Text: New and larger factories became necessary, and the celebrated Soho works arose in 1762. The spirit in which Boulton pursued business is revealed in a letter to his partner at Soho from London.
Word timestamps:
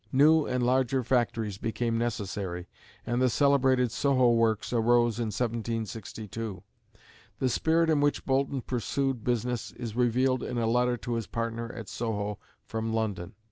New 0.11 0.47
and 0.47 0.65
larger 0.65 1.03
factories 1.03 1.59
became 1.59 1.95
necessary, 1.95 2.67
and 3.05 3.21
the 3.21 3.29
celebrated 3.29 3.91
Soho 3.91 4.31
works 4.33 4.73
arose 4.73 5.19
in 5.19 5.27
1762. 5.27 6.63
The 7.37 7.49
spirit 7.49 7.87
in 7.87 8.01
which 8.01 8.25
Boulton 8.25 8.61
pursued 8.61 9.23
business 9.23 9.71
is 9.73 9.95
revealed 9.95 10.41
in 10.41 10.57
a 10.57 10.65
letter 10.65 10.97
to 10.97 11.13
his 11.13 11.27
partner 11.27 11.71
at 11.71 11.87
Soho 11.87 12.39
from 12.65 12.91
London. 12.91 13.35